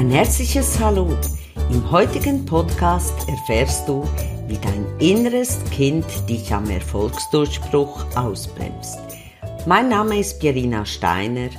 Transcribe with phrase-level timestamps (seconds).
[0.00, 1.14] Ein herzliches Hallo.
[1.70, 4.08] Im heutigen Podcast erfährst du,
[4.48, 8.98] wie dein inneres Kind dich am Erfolgsdurchbruch ausbremst.
[9.66, 11.50] Mein Name ist Pierina Steiner,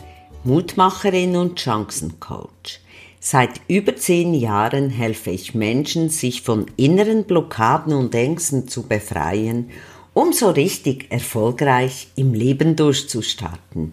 [0.43, 2.79] Mutmacherin und Chancencoach.
[3.19, 9.70] Seit über zehn Jahren helfe ich Menschen, sich von inneren Blockaden und Ängsten zu befreien,
[10.16, 13.92] um so richtig erfolgreich im Leben durchzustarten.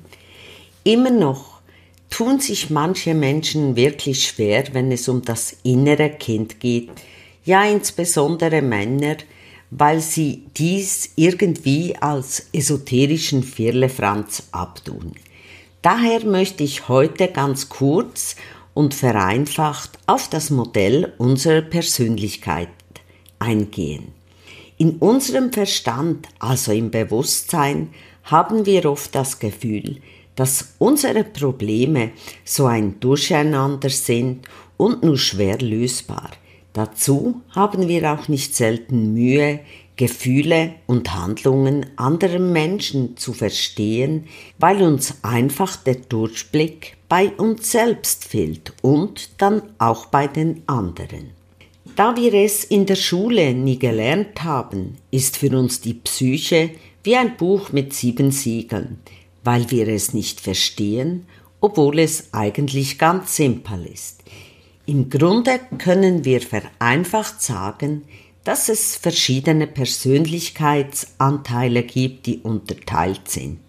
[0.84, 1.57] Immer noch
[2.10, 6.90] tun sich manche Menschen wirklich schwer, wenn es um das innere Kind geht,
[7.44, 9.16] ja insbesondere Männer,
[9.70, 15.12] weil sie dies irgendwie als esoterischen Firlefranz abtun.
[15.82, 18.36] Daher möchte ich heute ganz kurz
[18.74, 22.68] und vereinfacht auf das Modell unserer Persönlichkeit
[23.38, 24.12] eingehen.
[24.76, 27.90] In unserem Verstand, also im Bewusstsein,
[28.24, 30.00] haben wir oft das Gefühl,
[30.38, 32.12] dass unsere Probleme
[32.44, 36.30] so ein Durcheinander sind und nur schwer lösbar.
[36.72, 39.58] Dazu haben wir auch nicht selten Mühe,
[39.96, 44.28] Gefühle und Handlungen anderer Menschen zu verstehen,
[44.60, 51.30] weil uns einfach der Durchblick bei uns selbst fehlt und dann auch bei den anderen.
[51.96, 56.70] Da wir es in der Schule nie gelernt haben, ist für uns die Psyche
[57.02, 59.00] wie ein Buch mit sieben Siegeln,
[59.48, 61.24] weil wir es nicht verstehen,
[61.62, 64.22] obwohl es eigentlich ganz simpel ist.
[64.84, 68.02] Im Grunde können wir vereinfacht sagen,
[68.44, 73.60] dass es verschiedene Persönlichkeitsanteile gibt, die unterteilt sind.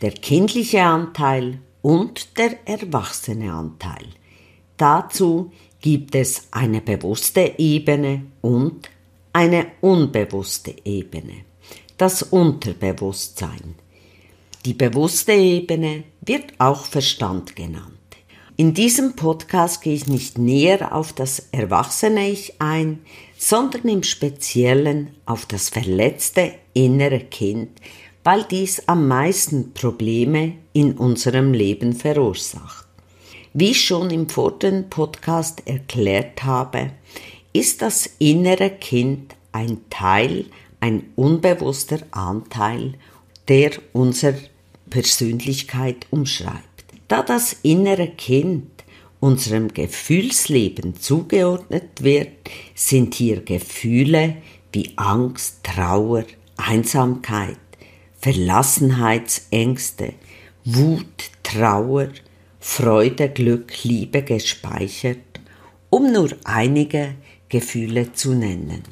[0.00, 4.06] Der kindliche Anteil und der erwachsene Anteil.
[4.76, 5.50] Dazu
[5.80, 8.88] gibt es eine bewusste Ebene und
[9.32, 11.46] eine unbewusste Ebene,
[11.96, 13.74] das Unterbewusstsein.
[14.66, 17.96] Die bewusste Ebene wird auch Verstand genannt.
[18.58, 22.98] In diesem Podcast gehe ich nicht näher auf das erwachsene Ich ein,
[23.38, 27.70] sondern im Speziellen auf das verletzte innere Kind,
[28.22, 32.86] weil dies am meisten Probleme in unserem Leben verursacht.
[33.54, 36.90] Wie ich schon im vorigen Podcast erklärt habe,
[37.54, 40.44] ist das innere Kind ein Teil,
[40.80, 42.94] ein unbewusster Anteil,
[43.50, 44.36] der unsere
[44.88, 46.84] Persönlichkeit umschreibt.
[47.08, 48.70] Da das innere Kind
[49.18, 52.28] unserem Gefühlsleben zugeordnet wird,
[52.76, 54.36] sind hier Gefühle
[54.72, 56.24] wie Angst, Trauer,
[56.56, 57.58] Einsamkeit,
[58.20, 60.14] Verlassenheitsängste,
[60.64, 62.08] Wut, Trauer,
[62.60, 65.18] Freude, Glück, Liebe gespeichert,
[65.90, 67.16] um nur einige
[67.48, 68.84] Gefühle zu nennen.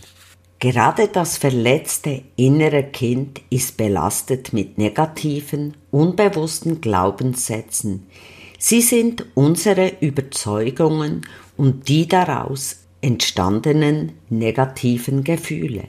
[0.60, 8.06] Gerade das verletzte innere Kind ist belastet mit negativen, unbewussten Glaubenssätzen.
[8.58, 11.22] Sie sind unsere Überzeugungen
[11.56, 15.84] und die daraus entstandenen negativen Gefühle.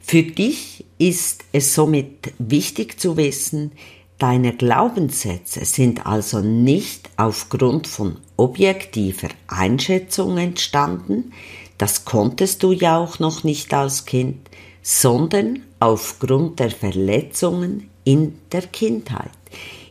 [0.00, 3.72] Für dich ist es somit wichtig zu wissen,
[4.18, 11.32] deine Glaubenssätze sind also nicht aufgrund von objektiver Einschätzung entstanden,
[11.78, 14.48] das konntest du ja auch noch nicht als Kind,
[14.82, 19.30] sondern aufgrund der Verletzungen in der Kindheit,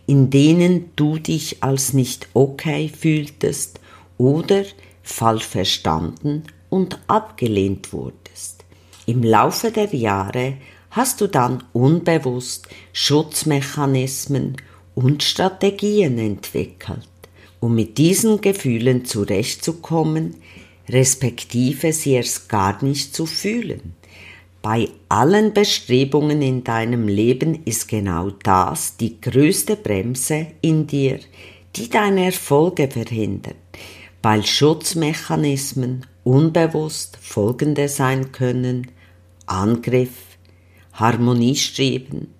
[0.05, 3.79] in denen du dich als nicht okay fühltest
[4.17, 4.63] oder
[5.03, 8.65] falsch verstanden und abgelehnt wurdest.
[9.05, 10.55] Im Laufe der Jahre
[10.89, 14.57] hast du dann unbewusst Schutzmechanismen
[14.95, 17.07] und Strategien entwickelt,
[17.59, 20.35] um mit diesen Gefühlen zurechtzukommen,
[20.89, 23.93] respektive sie erst gar nicht zu fühlen.
[24.61, 31.19] Bei allen Bestrebungen in deinem Leben ist genau das die größte Bremse in dir,
[31.75, 33.55] die deine Erfolge verhindert,
[34.21, 38.87] weil Schutzmechanismen unbewusst folgende sein können
[39.45, 40.09] Angriff,
[40.93, 42.33] Harmoniestreben,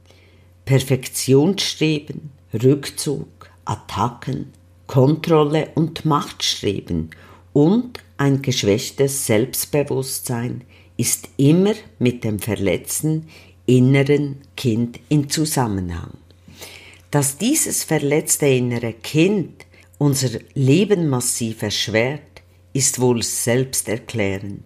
[0.65, 4.51] Perfektionsstreben, Rückzug, Attacken,
[4.87, 7.11] Kontrolle und Machtstreben
[7.53, 10.63] und ein geschwächtes Selbstbewusstsein
[10.97, 13.27] ist immer mit dem verletzten
[13.65, 16.13] inneren Kind in Zusammenhang.
[17.11, 19.65] Dass dieses verletzte innere Kind
[19.97, 22.21] unser Leben massiv erschwert,
[22.73, 24.63] ist wohl selbsterklärend.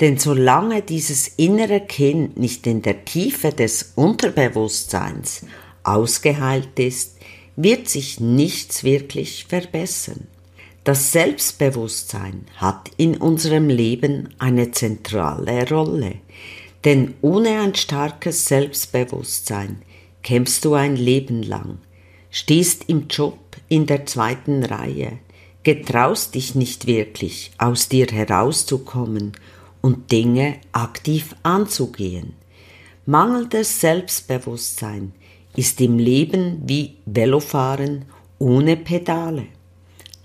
[0.00, 5.46] Denn solange dieses innere Kind nicht in der Tiefe des Unterbewusstseins
[5.84, 7.16] ausgeheilt ist,
[7.56, 10.26] wird sich nichts wirklich verbessern.
[10.86, 16.14] Das Selbstbewusstsein hat in unserem Leben eine zentrale Rolle,
[16.84, 19.82] denn ohne ein starkes Selbstbewusstsein
[20.22, 21.78] kämpfst du ein Leben lang,
[22.30, 23.36] stehst im Job
[23.66, 25.18] in der zweiten Reihe,
[25.64, 29.32] getraust dich nicht wirklich, aus dir herauszukommen
[29.80, 32.34] und Dinge aktiv anzugehen.
[33.06, 35.14] Mangelndes Selbstbewusstsein
[35.56, 38.04] ist im Leben wie Velofahren
[38.38, 39.48] ohne Pedale.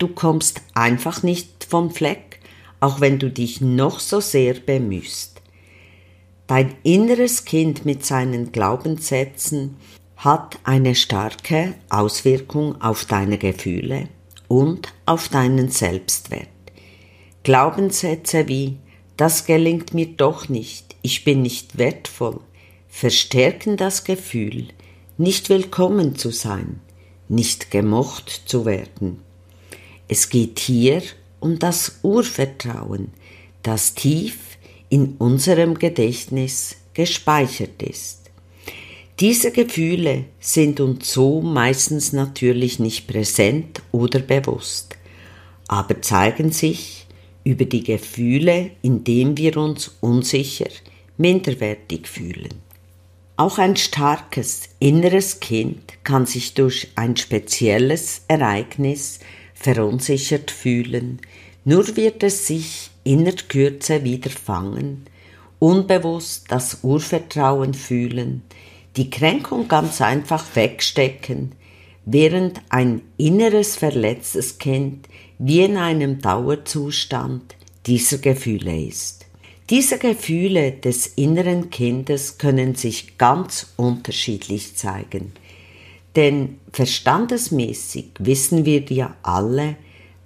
[0.01, 2.39] Du kommst einfach nicht vom Fleck,
[2.79, 5.43] auch wenn du dich noch so sehr bemühst.
[6.47, 9.75] Dein inneres Kind mit seinen Glaubenssätzen
[10.17, 14.07] hat eine starke Auswirkung auf deine Gefühle
[14.47, 16.47] und auf deinen Selbstwert.
[17.43, 18.77] Glaubenssätze wie
[19.17, 22.39] das gelingt mir doch nicht, ich bin nicht wertvoll,
[22.89, 24.69] verstärken das Gefühl,
[25.19, 26.79] nicht willkommen zu sein,
[27.29, 29.19] nicht gemocht zu werden.
[30.13, 31.01] Es geht hier
[31.39, 33.13] um das Urvertrauen,
[33.63, 34.57] das tief
[34.89, 38.29] in unserem Gedächtnis gespeichert ist.
[39.21, 44.97] Diese Gefühle sind uns so meistens natürlich nicht präsent oder bewusst,
[45.69, 47.07] aber zeigen sich
[47.45, 50.71] über die Gefühle, indem wir uns unsicher,
[51.15, 52.55] minderwertig fühlen.
[53.37, 59.19] Auch ein starkes inneres Kind kann sich durch ein spezielles Ereignis
[59.61, 61.19] verunsichert fühlen,
[61.63, 65.05] nur wird es sich in der Kürze wieder fangen,
[65.59, 68.41] unbewusst das Urvertrauen fühlen,
[68.97, 71.53] die Kränkung ganz einfach wegstecken,
[72.05, 77.55] während ein inneres verletztes Kind wie in einem Dauerzustand
[77.85, 79.25] dieser Gefühle ist.
[79.69, 85.31] Diese Gefühle des inneren Kindes können sich ganz unterschiedlich zeigen.
[86.15, 89.77] Denn verstandesmäßig wissen wir ja alle,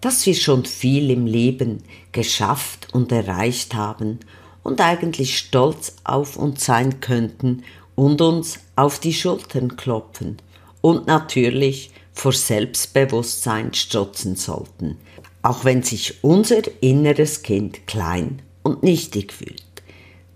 [0.01, 4.19] dass wir schon viel im Leben geschafft und erreicht haben
[4.63, 7.63] und eigentlich stolz auf uns sein könnten
[7.95, 10.37] und uns auf die Schultern klopfen
[10.81, 14.97] und natürlich vor Selbstbewusstsein strotzen sollten,
[15.41, 19.63] auch wenn sich unser inneres Kind klein und nichtig fühlt.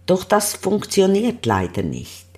[0.05, 2.28] Doch das funktioniert leider nicht.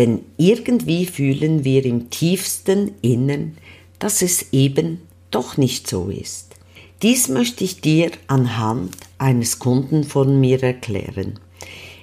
[0.00, 3.58] Denn irgendwie fühlen wir im tiefsten Innern,
[3.98, 6.56] dass es eben doch nicht so ist.
[7.02, 11.38] Dies möchte ich dir anhand eines Kunden von mir erklären.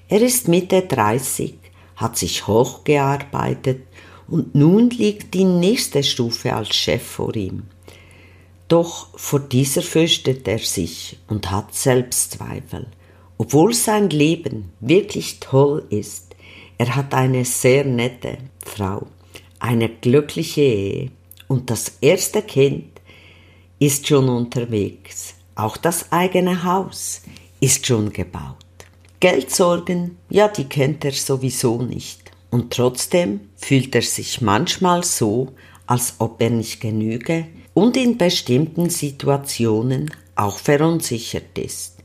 [0.09, 1.55] Er ist Mitte 30,
[1.95, 3.81] hat sich hochgearbeitet
[4.27, 7.63] und nun liegt die nächste Stufe als Chef vor ihm.
[8.67, 12.85] Doch vor dieser fürchtet er sich und hat Selbstzweifel.
[13.39, 16.26] Obwohl sein Leben wirklich toll ist,
[16.77, 19.07] er hat eine sehr nette Frau,
[19.59, 21.11] eine glückliche Ehe
[21.47, 23.01] und das erste Kind
[23.79, 25.35] ist schon unterwegs.
[25.55, 27.21] Auch das eigene Haus
[27.59, 28.57] ist schon gebaut.
[29.19, 32.31] Geldsorgen, ja, die kennt er sowieso nicht.
[32.51, 35.53] Und trotzdem fühlt er sich manchmal so,
[35.87, 41.97] als ob er nicht genüge und in bestimmten Situationen auch verunsichert ist.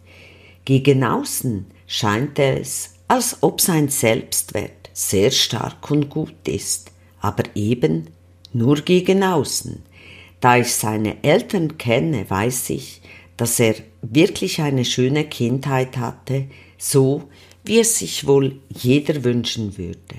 [0.65, 8.06] Gegen außen scheint es, als ob sein Selbstwert sehr stark und gut ist, aber eben
[8.55, 9.82] nur gegen außen.
[10.41, 13.03] Da ich seine Eltern kenne, weiß ich,
[13.37, 16.47] dass er wirklich eine schöne Kindheit hatte,
[16.79, 17.25] so
[17.64, 20.17] wie es sich wohl jeder wünschen würde.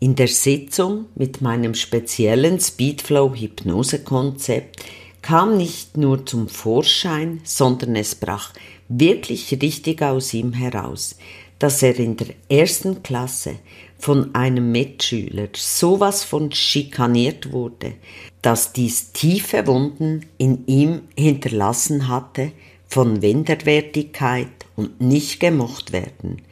[0.00, 4.84] In der Sitzung mit meinem speziellen Speedflow-Hypnose-Konzept
[5.22, 8.52] kam nicht nur zum Vorschein, sondern es brach
[8.88, 11.16] wirklich richtig aus ihm heraus,
[11.58, 13.56] dass er in der ersten Klasse
[13.98, 17.94] von einem Mitschüler sowas von schikaniert wurde,
[18.42, 22.52] dass dies tiefe Wunden in ihm hinterlassen hatte
[22.88, 26.42] von Winderwertigkeit und nicht gemocht werden.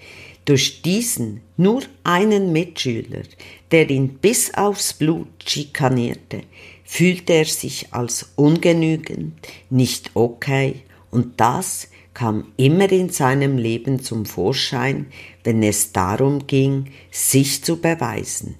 [0.46, 3.23] Durch diesen nur einen Mitschüler,
[3.70, 6.42] der ihn bis aufs Blut schikanierte,
[6.84, 9.34] fühlte er sich als ungenügend,
[9.70, 10.82] nicht okay
[11.14, 15.06] und das kam immer in seinem Leben zum Vorschein,
[15.44, 18.56] wenn es darum ging, sich zu beweisen.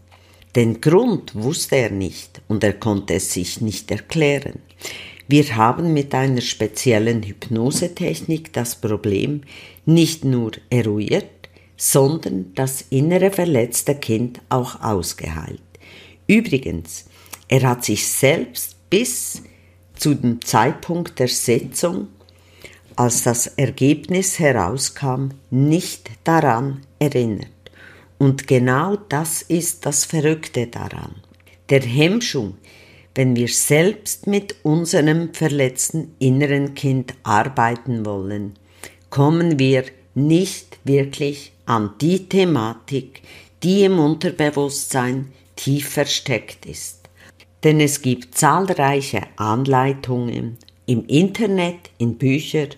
[0.54, 4.61] Den Grund wusste er nicht und er konnte es sich nicht erklären.
[5.26, 9.40] Wir haben mit einer speziellen Hypnosetechnik das Problem
[9.84, 15.61] nicht nur eruiert, sondern das innere verletzte Kind auch ausgeheilt.
[16.28, 17.06] Übrigens,
[17.49, 19.42] er hat sich selbst bis
[19.96, 22.08] zu dem Zeitpunkt der Sitzung
[22.96, 27.48] als das Ergebnis herauskam, nicht daran erinnert.
[28.18, 31.14] Und genau das ist das Verrückte daran.
[31.70, 32.52] Der Hemmschuh,
[33.14, 38.54] wenn wir selbst mit unserem verletzten inneren Kind arbeiten wollen,
[39.10, 39.84] kommen wir
[40.14, 43.22] nicht wirklich an die Thematik,
[43.62, 47.08] die im Unterbewusstsein tief versteckt ist.
[47.62, 52.68] Denn es gibt zahlreiche Anleitungen im Internet, in Büchern,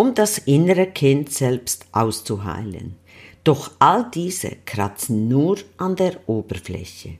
[0.00, 2.96] um das innere Kind selbst auszuheilen.
[3.44, 7.18] Doch all diese kratzen nur an der Oberfläche.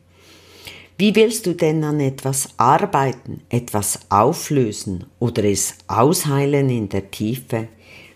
[0.97, 7.69] Wie willst du denn an etwas arbeiten, etwas auflösen oder es ausheilen in der Tiefe,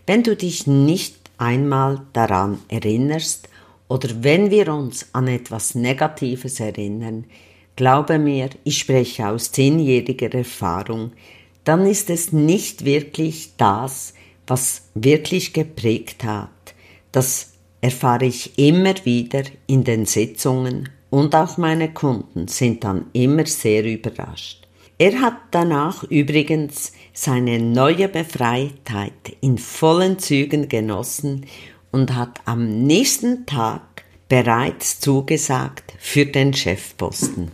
[0.06, 3.50] wenn du dich nicht einmal daran erinnerst
[3.88, 7.26] oder wenn wir uns an etwas Negatives erinnern,
[7.76, 11.12] glaube mir, ich spreche aus zehnjähriger Erfahrung,
[11.64, 14.14] dann ist es nicht wirklich das,
[14.46, 16.50] was wirklich geprägt hat.
[17.12, 23.46] Das erfahre ich immer wieder in den Sitzungen und auch meine Kunden sind dann immer
[23.46, 24.66] sehr überrascht.
[24.96, 31.46] Er hat danach übrigens seine neue Befreitheit in vollen Zügen genossen
[31.90, 33.82] und hat am nächsten Tag
[34.28, 37.50] bereits zugesagt für den Chefposten.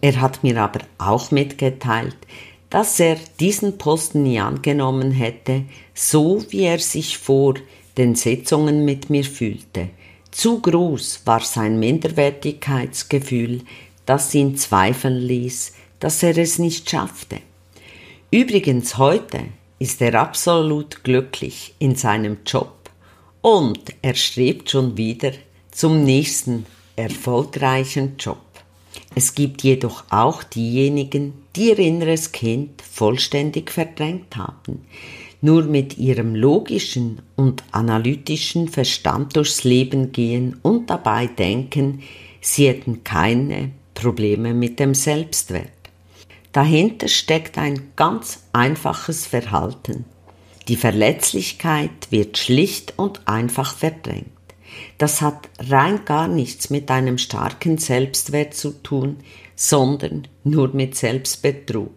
[0.00, 2.16] Er hat mir aber auch mitgeteilt,
[2.74, 5.62] dass er diesen Posten nie angenommen hätte,
[5.94, 7.54] so wie er sich vor
[7.96, 9.90] den Sitzungen mit mir fühlte–
[10.34, 13.60] zu groß war sein Minderwertigkeitsgefühl,
[14.04, 17.38] das ihn zweifeln ließ, dass er es nicht schaffte.
[18.32, 19.44] Übrigens heute
[19.78, 22.90] ist er absolut glücklich in seinem Job
[23.42, 25.30] und er strebt schon wieder
[25.70, 26.66] zum nächsten
[26.96, 28.43] erfolgreichen Job.
[29.14, 34.84] Es gibt jedoch auch diejenigen, die ihr inneres Kind vollständig verdrängt haben,
[35.40, 42.02] nur mit ihrem logischen und analytischen Verstand durchs Leben gehen und dabei denken,
[42.40, 45.70] sie hätten keine Probleme mit dem Selbstwert.
[46.50, 50.04] Dahinter steckt ein ganz einfaches Verhalten.
[50.68, 54.33] Die Verletzlichkeit wird schlicht und einfach verdrängt.
[54.98, 59.16] Das hat rein gar nichts mit einem starken Selbstwert zu tun,
[59.56, 61.92] sondern nur mit Selbstbetrug.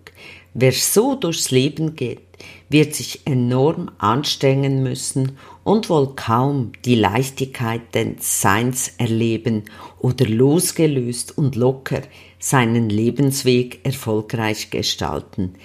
[0.54, 2.22] Wer so durchs Leben geht,
[2.70, 9.66] wird sich enorm anstrengen müssen und wohl kaum die Leichtigkeit des Seins erleben
[10.00, 12.02] oder losgelöst und locker
[12.40, 15.56] seinen Lebensweg erfolgreich gestalten.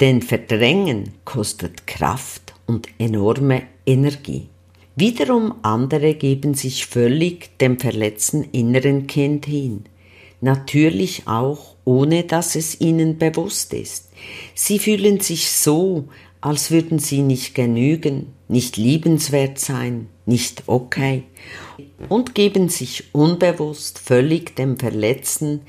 [0.00, 4.48] Denn Verdrängen kostet Kraft und enorme Energie.
[4.98, 9.84] Wiederum andere geben sich völlig dem verletzten inneren Kind hin.
[10.40, 14.08] Natürlich auch, ohne dass es ihnen bewusst ist.
[14.54, 16.08] Sie fühlen sich so,
[16.40, 21.24] als würden sie nicht genügen, nicht liebenswert sein, nicht okay
[22.08, 25.60] und geben sich unbewusst völlig dem verletzten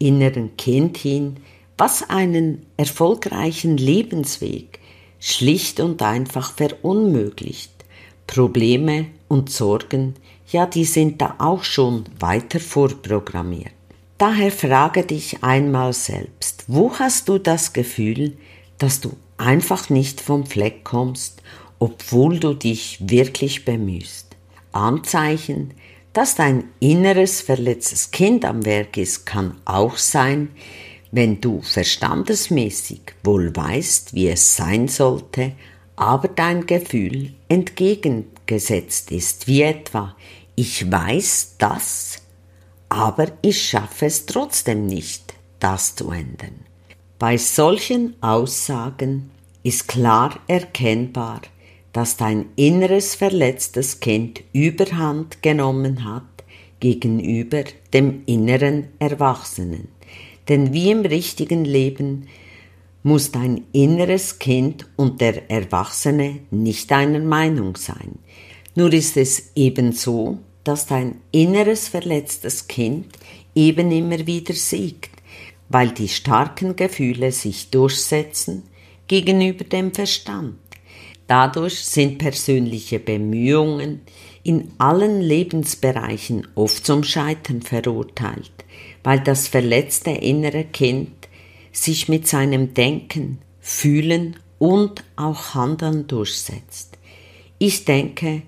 [0.00, 1.36] inneren Kind hin,
[1.78, 4.80] was einen erfolgreichen Lebensweg
[5.20, 7.73] schlicht und einfach verunmöglicht.
[8.26, 10.14] Probleme und Sorgen,
[10.50, 13.72] ja, die sind da auch schon weiter vorprogrammiert.
[14.18, 18.36] Daher frage dich einmal selbst, wo hast du das Gefühl,
[18.78, 21.42] dass du einfach nicht vom Fleck kommst,
[21.78, 24.36] obwohl du dich wirklich bemühst.
[24.72, 25.72] Anzeichen,
[26.12, 30.50] dass dein inneres verletztes Kind am Werk ist, kann auch sein,
[31.10, 35.52] wenn du verstandesmäßig wohl weißt, wie es sein sollte,
[35.96, 40.14] aber dein Gefühl entgegengesetzt ist, wie etwa
[40.56, 42.22] ich weiß das,
[42.88, 46.60] aber ich schaffe es trotzdem nicht, das zu ändern.
[47.18, 49.30] Bei solchen Aussagen
[49.62, 51.40] ist klar erkennbar,
[51.92, 56.22] dass dein inneres verletztes Kind Überhand genommen hat
[56.80, 59.88] gegenüber dem inneren Erwachsenen.
[60.48, 62.28] Denn wie im richtigen Leben
[63.04, 68.18] muss dein inneres Kind und der Erwachsene nicht einer Meinung sein.
[68.74, 73.06] Nur ist es eben so, dass dein inneres verletztes Kind
[73.54, 75.14] eben immer wieder siegt
[75.68, 78.62] weil die starken Gefühle sich durchsetzen
[79.06, 80.54] gegenüber dem Verstand.
[81.26, 84.02] Dadurch sind persönliche Bemühungen
[84.42, 88.52] in allen Lebensbereichen oft zum Scheitern verurteilt,
[89.02, 91.23] weil das verletzte innere Kind
[91.76, 96.98] sich mit seinem Denken, Fühlen und auch Handeln durchsetzt.
[97.58, 98.42] Ich denke,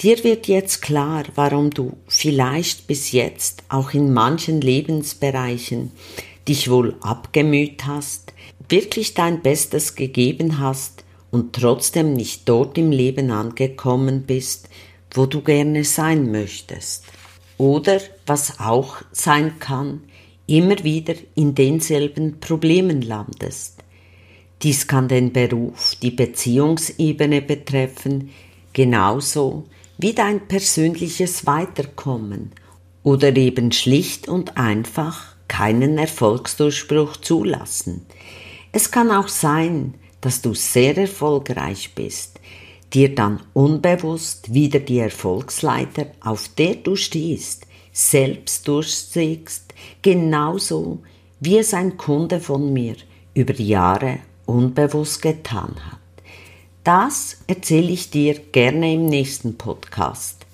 [0.00, 5.92] dir wird jetzt klar, warum du vielleicht bis jetzt auch in manchen Lebensbereichen
[6.46, 8.32] dich wohl abgemüht hast,
[8.68, 14.68] wirklich dein Bestes gegeben hast und trotzdem nicht dort im Leben angekommen bist,
[15.12, 17.04] wo du gerne sein möchtest.
[17.56, 20.02] Oder, was auch sein kann,
[20.48, 23.84] immer wieder in denselben Problemen landest.
[24.62, 28.30] Dies kann den Beruf, die Beziehungsebene betreffen,
[28.72, 29.66] genauso
[29.98, 32.52] wie dein persönliches Weiterkommen
[33.04, 38.06] oder eben schlicht und einfach keinen Erfolgsdurchbruch zulassen.
[38.72, 42.40] Es kann auch sein, dass du sehr erfolgreich bist,
[42.92, 47.67] dir dann unbewusst wieder die Erfolgsleiter, auf der du stehst,
[47.98, 51.00] selbst durchsiegst, genauso
[51.40, 52.94] wie es ein Kunde von mir
[53.34, 55.98] über Jahre unbewusst getan hat.
[56.84, 60.46] Das erzähle ich dir gerne im nächsten Podcast.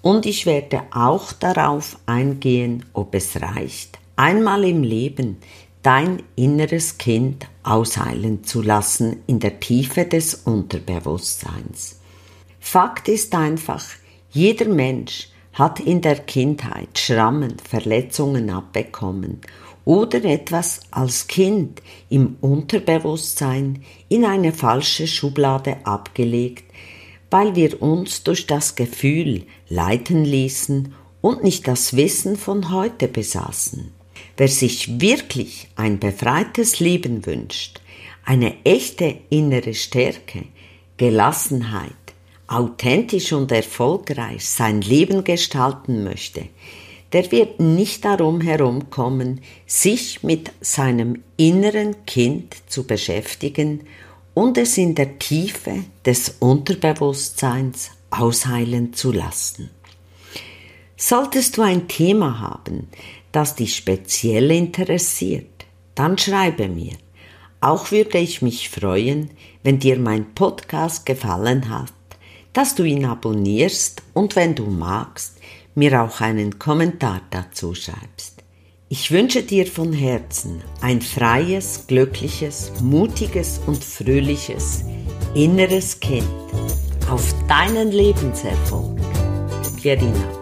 [0.00, 5.36] Und ich werde auch darauf eingehen, ob es reicht, einmal im Leben
[5.82, 12.00] dein inneres Kind ausheilen zu lassen in der Tiefe des Unterbewusstseins.
[12.58, 13.84] Fakt ist einfach,
[14.30, 19.40] jeder Mensch hat in der Kindheit Schrammen, Verletzungen abbekommen
[19.84, 26.64] oder etwas als Kind im Unterbewusstsein in eine falsche Schublade abgelegt,
[27.30, 33.92] weil wir uns durch das Gefühl leiten ließen und nicht das Wissen von heute besaßen.
[34.36, 37.80] Wer sich wirklich ein befreites Leben wünscht,
[38.24, 40.44] eine echte innere Stärke,
[40.96, 41.92] Gelassenheit,
[42.50, 46.48] authentisch und erfolgreich sein Leben gestalten möchte,
[47.12, 53.84] der wird nicht darum herumkommen, sich mit seinem inneren Kind zu beschäftigen
[54.34, 59.70] und es in der Tiefe des Unterbewusstseins ausheilen zu lassen.
[60.96, 62.88] Solltest du ein Thema haben,
[63.32, 66.94] das dich speziell interessiert, dann schreibe mir.
[67.60, 69.30] Auch würde ich mich freuen,
[69.62, 71.92] wenn dir mein Podcast gefallen hat,
[72.52, 75.36] dass du ihn abonnierst und wenn du magst,
[75.74, 78.42] mir auch einen Kommentar dazu schreibst.
[78.88, 84.84] Ich wünsche dir von Herzen ein freies, glückliches, mutiges und fröhliches
[85.34, 86.26] inneres Kind
[87.08, 88.98] auf deinen Lebenserfolg.
[89.80, 90.39] Verena.